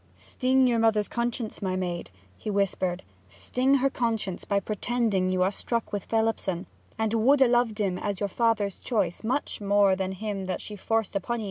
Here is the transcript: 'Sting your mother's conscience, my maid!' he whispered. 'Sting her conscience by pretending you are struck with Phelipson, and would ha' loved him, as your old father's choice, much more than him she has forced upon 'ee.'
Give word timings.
'Sting 0.15 0.65
your 0.65 0.79
mother's 0.79 1.07
conscience, 1.07 1.61
my 1.61 1.75
maid!' 1.75 2.09
he 2.35 2.49
whispered. 2.49 3.03
'Sting 3.29 3.75
her 3.75 3.89
conscience 3.91 4.45
by 4.45 4.59
pretending 4.59 5.31
you 5.31 5.43
are 5.43 5.51
struck 5.51 5.93
with 5.93 6.05
Phelipson, 6.05 6.65
and 6.97 7.13
would 7.13 7.39
ha' 7.39 7.45
loved 7.47 7.77
him, 7.79 7.99
as 7.99 8.19
your 8.19 8.25
old 8.29 8.35
father's 8.35 8.79
choice, 8.79 9.23
much 9.23 9.61
more 9.61 9.95
than 9.95 10.13
him 10.13 10.47
she 10.57 10.73
has 10.75 10.81
forced 10.83 11.15
upon 11.15 11.39
'ee.' 11.39 11.39